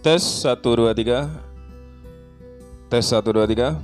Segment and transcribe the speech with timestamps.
[0.00, 1.28] Tes 1 2 3.
[2.88, 3.76] Tes 1 2 3.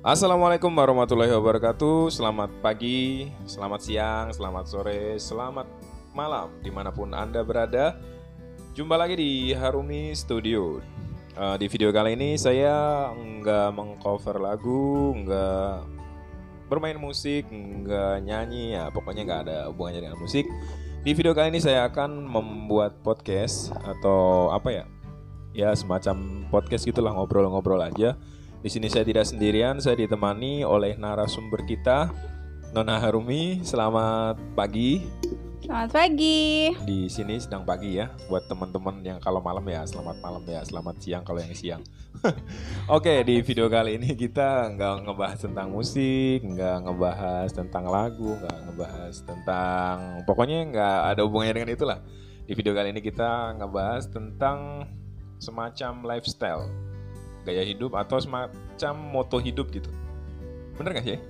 [0.00, 2.08] Assalamualaikum warahmatullahi wabarakatuh.
[2.08, 5.68] Selamat pagi, selamat siang, selamat sore, selamat
[6.16, 8.00] malam di mana pun anda berada.
[8.72, 10.80] Jumpa lagi di Harumi Studio.
[11.36, 15.84] Uh, di video kali ini saya nggak mengcover lagu, nggak
[16.72, 20.48] bermain musik, nggak nyanyi, ya pokoknya nggak ada hubungannya dengan musik.
[20.98, 24.84] Di video kali ini saya akan membuat podcast atau apa ya?
[25.54, 28.18] Ya semacam podcast gitulah ngobrol-ngobrol aja.
[28.58, 32.10] Di sini saya tidak sendirian, saya ditemani oleh narasumber kita
[32.74, 33.62] Nona Harumi.
[33.62, 35.06] Selamat pagi.
[35.68, 36.72] Selamat pagi.
[36.80, 40.96] Di sini sedang pagi ya buat teman-teman yang kalau malam ya selamat malam ya selamat
[40.96, 41.84] siang kalau yang siang.
[42.96, 48.58] Oke di video kali ini kita nggak ngebahas tentang musik, nggak ngebahas tentang lagu, nggak
[48.64, 51.98] ngebahas tentang pokoknya nggak ada hubungannya dengan itulah.
[52.48, 54.88] Di video kali ini kita ngebahas tentang
[55.36, 56.64] semacam lifestyle,
[57.44, 59.92] gaya hidup atau semacam moto hidup gitu.
[60.80, 61.20] Bener gak sih?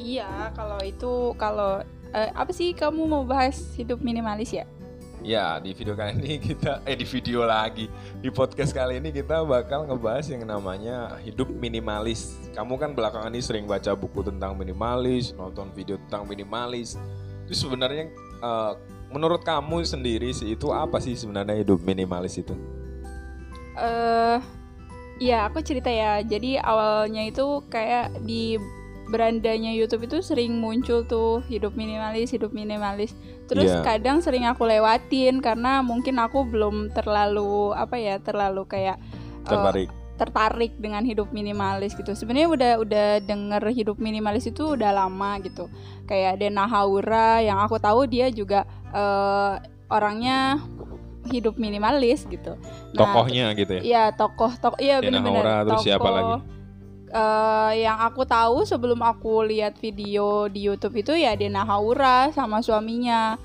[0.00, 4.64] Iya, kalau itu kalau uh, apa sih kamu mau bahas hidup minimalis ya?
[5.24, 7.88] Ya, di video kali ini kita eh di video lagi.
[8.20, 12.36] Di podcast kali ini kita bakal ngebahas yang namanya hidup minimalis.
[12.52, 17.00] Kamu kan belakangan ini sering baca buku tentang minimalis, nonton video tentang minimalis.
[17.48, 18.12] Itu sebenarnya
[18.44, 18.76] uh,
[19.08, 22.52] menurut kamu sendiri sih itu apa sih sebenarnya hidup minimalis itu?
[23.80, 24.38] Eh uh,
[25.16, 26.20] ya, aku cerita ya.
[26.20, 28.60] Jadi awalnya itu kayak di
[29.08, 33.12] berandanya YouTube itu sering muncul tuh hidup minimalis, hidup minimalis.
[33.50, 33.84] Terus yeah.
[33.84, 39.88] kadang sering aku lewatin karena mungkin aku belum terlalu apa ya, terlalu kayak eh, tertarik.
[39.92, 42.14] Uh, tertarik dengan hidup minimalis gitu.
[42.14, 45.66] Sebenarnya udah udah denger hidup minimalis itu udah lama gitu.
[46.06, 48.62] Kayak Dena Haura yang aku tahu dia juga
[48.94, 49.58] uh,
[49.90, 50.62] orangnya
[51.28, 52.54] hidup minimalis gitu.
[52.94, 53.82] Nah, Tokohnya gitu ya?
[53.82, 55.64] Iya tokoh tokoh iya benar-benar.
[55.66, 56.34] Terus tokoh, siapa lagi?
[57.14, 62.60] Uh, yang aku tahu sebelum aku lihat video di YouTube itu ya Dena Haura sama
[62.60, 63.38] suaminya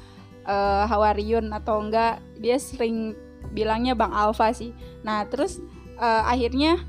[0.43, 3.13] uh, Hawariun atau enggak dia sering
[3.53, 4.73] bilangnya Bang Alfa sih.
[5.05, 5.61] Nah terus
[6.01, 6.81] uh, akhirnya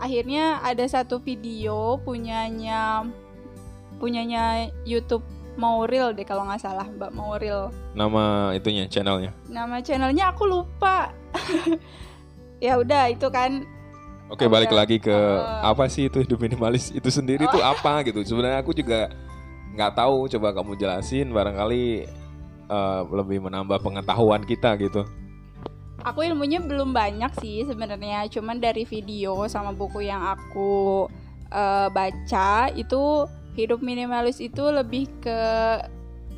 [0.00, 3.06] akhirnya ada satu video punyanya
[4.02, 5.22] punyanya YouTube
[5.52, 7.68] Mauril deh kalau nggak salah Mbak Mauril.
[7.92, 9.36] Nama itunya channelnya?
[9.52, 11.12] Nama channelnya aku lupa.
[12.64, 13.68] ya udah itu kan
[14.32, 17.52] Oke, balik lagi ke uh, apa sih itu hidup minimalis itu sendiri oh.
[17.52, 18.24] tuh apa gitu.
[18.24, 19.12] Sebenarnya aku juga
[19.76, 20.24] nggak tahu.
[20.32, 22.08] Coba kamu jelasin, barangkali
[22.72, 25.04] uh, lebih menambah pengetahuan kita gitu.
[26.00, 28.24] Aku ilmunya belum banyak sih sebenarnya.
[28.32, 31.12] Cuman dari video sama buku yang aku
[31.52, 35.40] uh, baca itu hidup minimalis itu lebih ke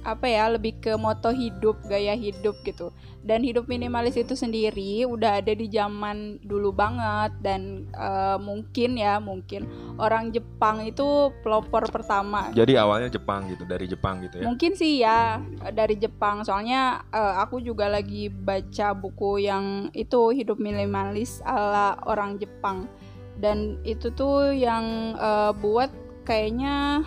[0.05, 2.93] apa ya lebih ke moto hidup gaya hidup gitu.
[3.25, 9.17] Dan hidup minimalis itu sendiri udah ada di zaman dulu banget dan uh, mungkin ya
[9.17, 9.65] mungkin
[9.97, 12.53] orang Jepang itu pelopor pertama.
[12.53, 14.45] Jadi awalnya Jepang gitu dari Jepang gitu ya?
[14.45, 15.41] Mungkin sih ya
[15.73, 16.45] dari Jepang.
[16.45, 22.93] Soalnya uh, aku juga lagi baca buku yang itu hidup minimalis ala orang Jepang.
[23.41, 25.89] Dan itu tuh yang uh, buat
[26.29, 27.05] kayaknya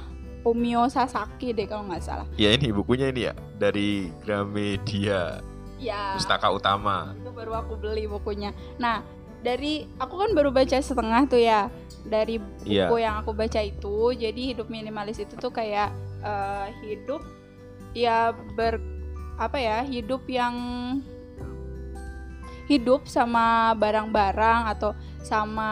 [0.47, 2.24] Fumio Sasaki deh kalau nggak salah.
[2.40, 5.44] Ya ini bukunya ini ya dari Gramedia.
[5.75, 6.16] Ya.
[6.16, 7.12] Pustaka Utama.
[7.19, 8.56] Itu baru aku beli bukunya.
[8.80, 9.03] Nah
[9.44, 11.68] dari aku kan baru baca setengah tuh ya
[12.07, 12.88] dari buku ya.
[12.96, 15.91] yang aku baca itu jadi hidup minimalis itu tuh kayak
[16.24, 17.19] uh, hidup
[17.91, 18.80] ya ber
[19.36, 20.56] apa ya hidup yang
[22.72, 25.72] hidup sama barang-barang atau sama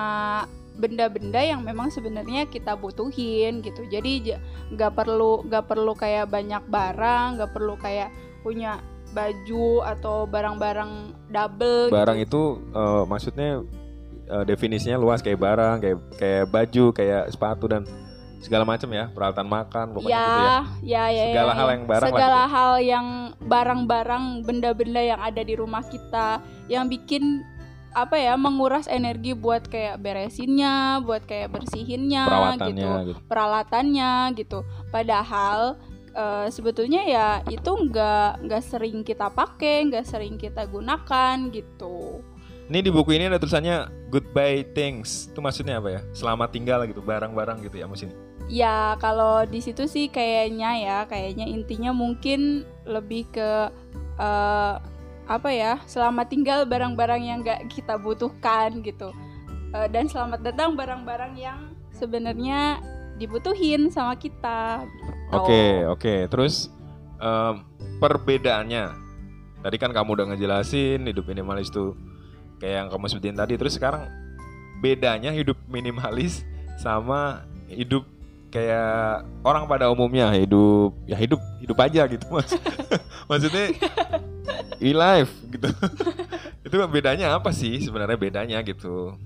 [0.76, 4.40] benda-benda yang memang sebenarnya kita butuhin gitu jadi
[4.76, 8.12] nggak perlu nggak perlu kayak banyak barang nggak perlu kayak
[8.44, 8.84] punya
[9.16, 12.60] baju atau barang-barang double barang gitu.
[12.60, 13.64] itu uh, maksudnya
[14.28, 17.88] uh, definisinya luas kayak barang kayak kayak baju kayak sepatu dan
[18.44, 20.60] segala macam ya peralatan makan pokoknya ya, gitu ya.
[20.86, 22.54] Ya, ya, segala ya, hal yang barang segala gitu.
[22.54, 23.08] hal yang
[23.42, 26.28] barang-barang benda-benda yang ada di rumah kita
[26.70, 27.42] yang bikin
[27.96, 32.28] apa ya menguras energi buat kayak beresinnya, buat kayak bersihinnya
[32.60, 32.90] gitu, gitu,
[33.32, 34.68] peralatannya gitu.
[34.92, 35.80] Padahal
[36.12, 42.20] uh, sebetulnya ya itu nggak nggak sering kita pakai, nggak sering kita gunakan gitu.
[42.66, 45.32] Ini di buku ini ada tulisannya goodbye things.
[45.32, 46.02] Itu maksudnya apa ya?
[46.12, 48.12] Selamat tinggal gitu, barang-barang gitu ya musim.
[48.52, 53.70] Ya kalau di situ sih kayaknya ya, kayaknya intinya mungkin lebih ke
[54.18, 54.82] uh,
[55.26, 59.10] apa ya selamat tinggal barang-barang yang gak kita butuhkan gitu.
[59.74, 62.80] Uh, dan selamat datang barang-barang yang sebenarnya
[63.18, 64.86] dibutuhin sama kita.
[65.34, 66.00] Oke oke.
[66.00, 66.70] Okay, terus
[67.20, 67.66] um,
[67.98, 69.04] perbedaannya.
[69.66, 71.98] Tadi kan kamu udah ngejelasin hidup minimalis itu
[72.62, 73.58] kayak yang kamu sebutin tadi.
[73.58, 74.06] Terus sekarang
[74.78, 76.46] bedanya hidup minimalis
[76.78, 78.06] sama hidup
[78.56, 82.56] kayak orang pada umumnya hidup ya hidup hidup aja gitu mas.
[83.30, 83.76] Maksudnya
[84.88, 85.68] e life gitu.
[86.66, 89.20] Itu bedanya apa sih sebenarnya bedanya gitu?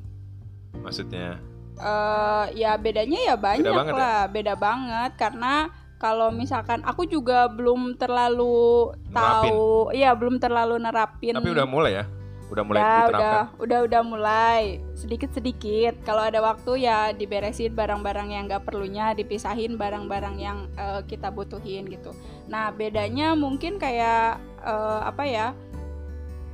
[0.81, 1.37] Maksudnya?
[1.79, 4.01] Eh, ya bedanya ya banyak banget ya?
[4.01, 5.11] lah, beda banget.
[5.15, 5.69] Karena
[6.01, 11.35] kalau misalkan aku juga belum terlalu tahu, iya belum terlalu nerapin.
[11.35, 12.19] tapi udah mulai ya
[12.50, 14.63] udah mulai Ya, diterapkan udah, udah udah mulai
[14.98, 15.94] sedikit sedikit.
[16.01, 21.86] Kalau ada waktu ya diberesin barang-barang yang nggak perlunya, dipisahin barang-barang yang eh, kita butuhin
[21.88, 22.12] gitu.
[22.50, 25.48] Nah bedanya mungkin kayak eh, apa ya?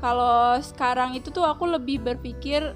[0.03, 2.75] Kalau sekarang itu tuh aku lebih berpikir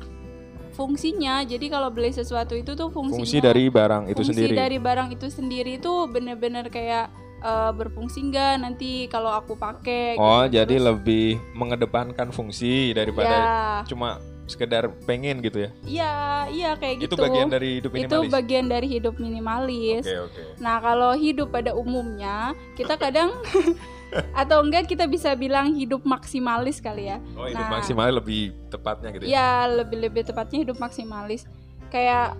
[0.73, 1.43] fungsinya.
[1.43, 3.19] Jadi kalau beli sesuatu itu tuh fungsinya.
[3.19, 8.19] fungsi dari barang itu fungsi sendiri dari barang itu sendiri tuh bener-bener kayak eh, berfungsi
[8.27, 10.15] nggak nanti kalau aku pakai.
[10.15, 10.59] oh gitu.
[10.59, 16.13] jadi Terus, lebih mengedepankan fungsi daripada ya, cuma sekedar pengen gitu ya iya,
[16.49, 17.13] iya kayak gitu.
[17.13, 20.03] itu bagian dari hidup itu minimalis bagian dari hidup minimalis.
[20.03, 23.29] oke oke Nah, kalau hidup pada umumnya, kita kadang
[24.41, 27.21] atau enggak kita bisa bilang hidup maksimalis kali ya.
[27.37, 27.77] oh hidup Nah.
[27.77, 31.45] maksimal lebih tepatnya gitu ya Ya, lebih-lebih tepatnya hidup maksimalis.
[31.89, 32.33] Kayak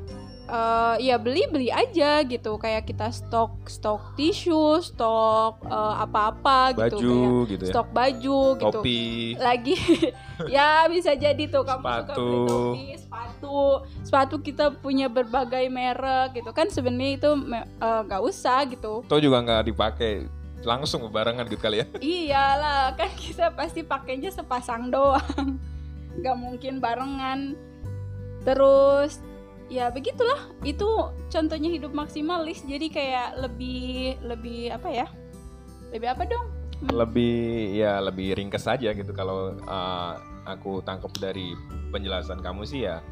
[0.49, 2.57] eh ya beli-beli aja gitu.
[2.57, 7.13] Kayak kita stok stok tisu, stok eh, apa-apa gitu baju
[7.45, 8.65] kayak gitu ya stok baju gitu.
[8.81, 9.01] topi
[9.37, 9.77] Lagi
[10.55, 12.25] ya bisa jadi tuh kamu suka Sepatu.
[12.25, 13.59] beli topi, sepatu.
[14.01, 19.05] Sepatu kita punya berbagai merek gitu kan sebenarnya itu eh, nggak usah gitu.
[19.05, 24.91] Atau juga nggak dipakai langsung barengan gitu kali ya Iyalah, kan kita pasti pakainya sepasang
[24.91, 25.59] doang.
[26.23, 27.55] Gak mungkin barengan.
[28.43, 29.23] Terus
[29.69, 30.49] ya begitulah.
[30.65, 30.89] Itu
[31.29, 32.65] contohnya hidup maksimalis.
[32.65, 35.07] Jadi kayak lebih lebih apa ya?
[35.93, 36.47] Lebih apa dong?
[36.79, 40.13] lebih ya lebih ringkes saja gitu kalau uh,
[40.47, 41.51] aku tangkap dari
[41.91, 43.03] penjelasan kamu sih ya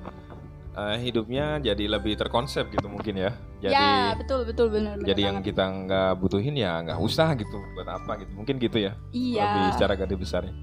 [0.72, 5.44] uh, hidupnya jadi lebih terkonsep gitu mungkin ya jadi ya, betul betul benar jadi yang
[5.44, 5.52] banget.
[5.52, 9.44] kita nggak butuhin ya nggak usah gitu buat apa gitu mungkin gitu ya Iya.
[9.44, 10.54] lebih secara garis besarnya.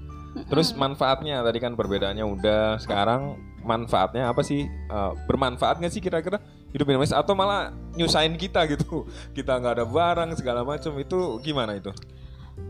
[0.51, 2.77] Terus manfaatnya tadi kan perbedaannya udah.
[2.83, 4.67] Sekarang manfaatnya apa sih?
[4.91, 6.37] Uh, bermanfaat nggak sih kira-kira
[6.75, 9.07] hidup minimalis atau malah nyusahin kita gitu?
[9.37, 10.95] Kita nggak ada barang segala macam.
[10.99, 11.91] Itu gimana itu?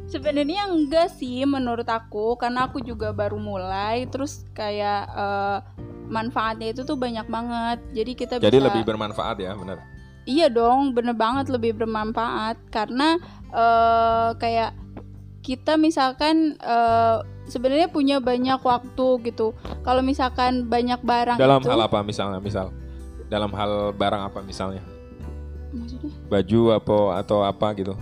[0.09, 2.38] Sebenarnya enggak sih menurut aku.
[2.38, 5.59] Karena aku juga baru mulai terus kayak eh,
[6.09, 7.79] manfaatnya itu tuh banyak banget.
[7.94, 9.81] Jadi kita jadi bisa lebih bermanfaat ya benar
[10.25, 12.57] Iya dong, bener banget lebih bermanfaat.
[12.73, 13.17] Karena
[13.53, 14.85] eh, kayak
[15.45, 19.53] kita misalkan eh, sebenarnya punya banyak waktu gitu.
[19.86, 22.42] Kalau misalkan banyak barang dalam itu, hal apa misalnya?
[22.42, 22.74] Misal
[23.30, 24.81] dalam hal barang apa misalnya?
[25.69, 26.09] Maksudnya?
[26.33, 27.94] Baju apa atau apa gitu?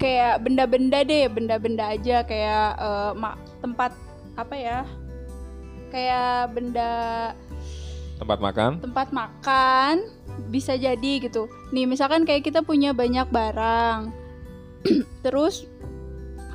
[0.00, 2.24] Kayak benda-benda deh, benda-benda aja.
[2.24, 3.92] Kayak eh, ma- tempat
[4.32, 4.78] apa ya?
[5.92, 6.90] Kayak benda
[8.16, 8.70] tempat makan?
[8.80, 9.94] Tempat makan
[10.48, 11.46] bisa jadi gitu.
[11.70, 14.10] Nih misalkan kayak kita punya banyak barang,
[15.24, 15.68] terus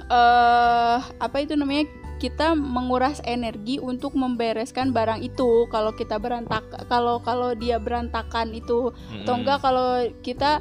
[0.07, 5.65] eh apa itu namanya kita menguras energi untuk membereskan barang itu.
[5.71, 9.39] Kalau kita berantak, kalau kalau dia berantakan itu, atau Mm-mm.
[9.39, 10.59] enggak kalau kita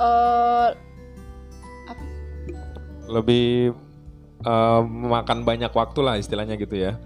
[0.00, 0.68] eh
[3.04, 3.76] lebih
[4.42, 6.96] eh, makan banyak waktu lah istilahnya gitu ya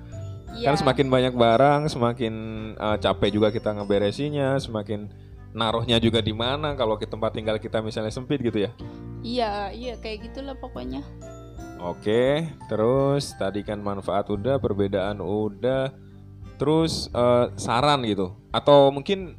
[0.54, 2.35] ya, kan semakin banyak barang semakin
[2.78, 5.11] eh, capek juga kita ngeberesinya semakin
[5.58, 8.70] naruhnya juga di mana kalau ke tempat tinggal kita misalnya sempit gitu ya
[9.26, 11.02] iya iya kayak gitulah pokoknya.
[11.78, 15.94] Oke, terus tadi kan manfaat udah, perbedaan udah,
[16.58, 19.38] terus eh, saran gitu, atau mungkin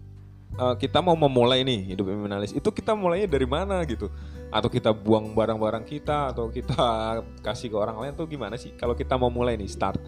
[0.56, 4.08] eh, kita mau memulai nih hidup minimalis, itu kita mulainya dari mana gitu?
[4.56, 6.80] Atau kita buang barang-barang kita, atau kita
[7.46, 8.72] kasih ke orang lain tuh gimana sih?
[8.80, 10.00] Kalau kita mau mulai nih start,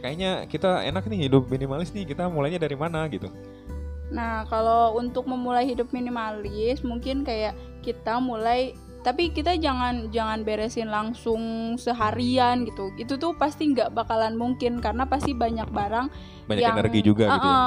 [0.00, 3.28] kayaknya kita enak nih hidup minimalis nih, kita mulainya dari mana gitu?
[4.08, 7.52] Nah, kalau untuk memulai hidup minimalis, mungkin kayak
[7.84, 8.72] kita mulai
[9.06, 12.90] tapi kita jangan jangan beresin langsung seharian gitu.
[12.98, 16.06] Itu tuh pasti nggak bakalan mungkin karena pasti banyak barang
[16.50, 17.58] Banyak yang energi juga gitu ya.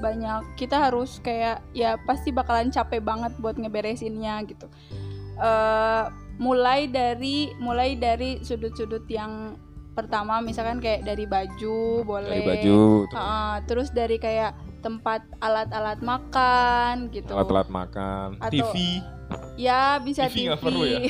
[0.00, 0.40] Banyak.
[0.56, 4.66] Kita harus kayak ya pasti bakalan capek banget buat ngeberesinnya gitu.
[5.40, 6.04] eh
[6.36, 9.56] mulai dari mulai dari sudut-sudut yang
[9.92, 16.00] pertama misalkan kayak dari baju boleh Dari baju, terus Uh, terus dari kayak tempat alat-alat
[16.00, 17.36] makan gitu.
[17.36, 19.04] alat-alat makan, Atau- TV,
[19.54, 20.56] Ya bisa TV TV.
[20.56, 21.00] perlu ya?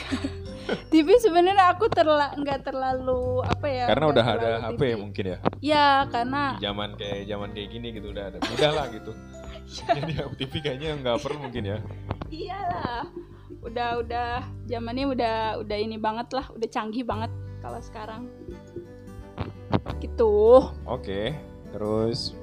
[0.92, 3.84] TV sebenarnya aku terla nggak terlalu apa ya?
[3.90, 4.92] karena udah ada terlalu HP TV.
[4.98, 5.38] mungkin ya.
[5.58, 9.12] Ya karena di zaman kayak zaman kayak gini gitu udah ada udah lah gitu
[9.96, 11.78] jadi TV kayaknya nggak perlu mungkin ya
[12.30, 13.06] iyalah
[13.60, 14.30] udah udah
[14.64, 17.28] zamannya udah udah ini banget lah, udah canggih banget
[17.60, 18.24] kalau sekarang.
[20.00, 20.32] Gitu.
[20.88, 21.20] oke
[21.70, 22.34] Terus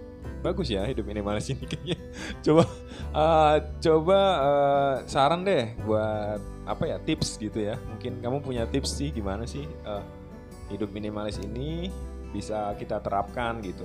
[0.48, 2.00] bagus ya hidup minimalis ini kayaknya.
[2.39, 2.63] Coba
[3.12, 7.75] uh, coba uh, saran deh buat apa ya tips gitu ya.
[7.92, 10.04] Mungkin kamu punya tips sih gimana sih uh,
[10.72, 11.92] hidup minimalis ini
[12.32, 13.84] bisa kita terapkan gitu.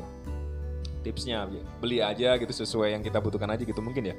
[1.03, 1.51] Tipsnya
[1.83, 4.17] beli aja gitu sesuai yang kita butuhkan aja gitu mungkin ya.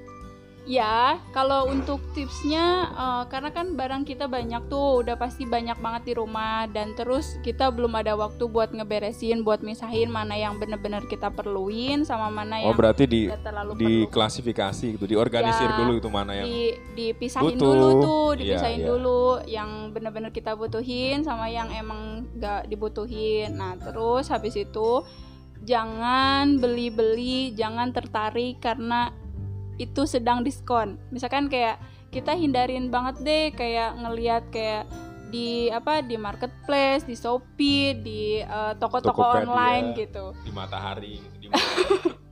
[0.64, 6.02] Ya, kalau untuk tipsnya, uh, karena kan barang kita banyak tuh, udah pasti banyak banget
[6.08, 11.04] di rumah, dan terus kita belum ada waktu buat ngeberesin, buat misahin mana yang bener-bener
[11.04, 14.12] kita perluin, sama mana Oh yang berarti di terlalu di perlu.
[14.16, 17.68] klasifikasi gitu, diorganisir Ya, dulu itu mana yang di dipisahin butuh.
[17.68, 18.88] dulu tuh, Iya, dipisahin iya.
[18.88, 23.60] dulu yang bener-bener kita butuhin sama yang emang gak dibutuhin.
[23.60, 25.04] Nah, terus habis itu
[25.60, 29.12] jangan beli-beli, jangan tertarik karena
[29.84, 30.96] itu sedang diskon.
[31.12, 31.80] Misalkan kayak
[32.14, 34.88] kita hindarin banget deh kayak ngelihat kayak
[35.34, 40.38] di apa di marketplace, di Shopee, di eh, toko-toko online gitu.
[40.46, 41.50] di matahari di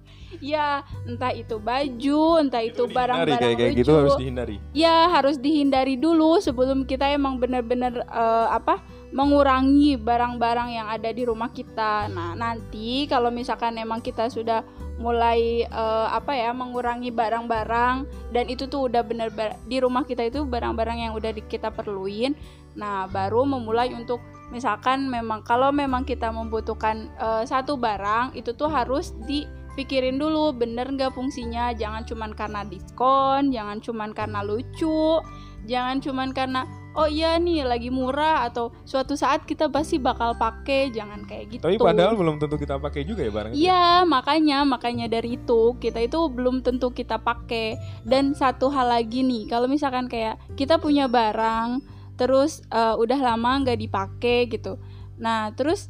[0.41, 4.57] Ya, entah itu baju, entah itu barang-barang kayak kayak gitu harus dihindari.
[4.73, 8.81] ya harus dihindari dulu sebelum kita emang benar-benar eh, apa
[9.11, 12.07] mengurangi barang-barang yang ada di rumah kita.
[12.09, 14.63] Nah nanti kalau misalkan emang kita sudah
[15.01, 19.33] mulai eh, apa ya mengurangi barang-barang dan itu tuh udah benar
[19.65, 22.37] di rumah kita itu barang-barang yang udah kita perluin.
[22.77, 24.21] Nah baru memulai untuk
[24.53, 30.87] misalkan memang kalau memang kita membutuhkan eh, satu barang itu tuh harus dipikirin dulu bener
[30.93, 35.19] nggak fungsinya jangan cuman karena diskon jangan cuman karena lucu
[35.65, 40.91] jangan cuman karena oh iya nih lagi murah atau suatu saat kita pasti bakal pakai
[40.91, 43.63] jangan kayak gitu Tapi padahal belum tentu kita pakai juga ya barang itu.
[43.63, 47.79] Iya, makanya makanya dari itu kita itu belum tentu kita pakai.
[48.03, 51.79] Dan satu hal lagi nih, kalau misalkan kayak kita punya barang
[52.19, 54.75] terus eh, udah lama nggak dipakai gitu.
[55.15, 55.87] Nah, terus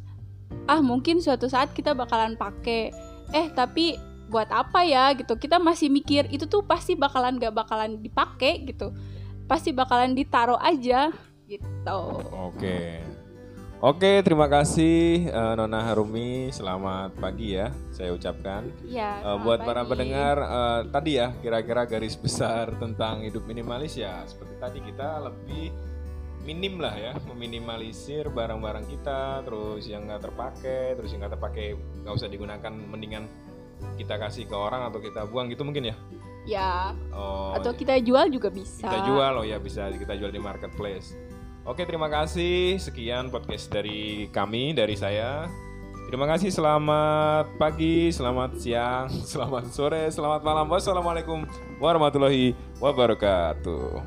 [0.70, 2.94] ah mungkin suatu saat kita bakalan pakai.
[3.34, 3.98] Eh, tapi
[4.30, 5.34] buat apa ya gitu.
[5.34, 8.94] Kita masih mikir itu tuh pasti bakalan nggak bakalan dipakai gitu.
[9.52, 11.12] Pasti bakalan ditaruh aja
[11.44, 12.00] gitu.
[12.32, 13.04] Oke.
[13.84, 16.48] Oke, terima kasih eh, Nona Harumi.
[16.48, 18.64] Selamat pagi ya, saya ucapkan.
[18.80, 19.20] Iya.
[19.20, 19.90] Eh, selamat buat para pagi.
[19.92, 25.68] pendengar eh, tadi ya, kira-kira garis besar tentang hidup minimalis ya, seperti tadi kita lebih
[26.48, 32.14] minim lah ya, meminimalisir barang-barang kita, terus yang nggak terpakai, terus yang nggak terpakai nggak
[32.16, 33.28] usah digunakan, mendingan
[34.00, 35.96] kita kasih ke orang atau kita buang gitu mungkin ya.
[36.42, 38.82] Ya, Oh, atau kita jual juga bisa.
[38.82, 41.14] kita jual loh ya bisa kita jual di marketplace.
[41.62, 45.46] Oke terima kasih sekian podcast dari kami dari saya.
[46.10, 50.66] Terima kasih selamat pagi, selamat siang, selamat sore, selamat malam.
[50.66, 51.46] Wassalamualaikum
[51.78, 54.02] warahmatullahi wabarakatuh.